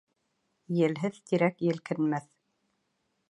[0.77, 2.27] Елһеҙ тирәк елкенмәҫ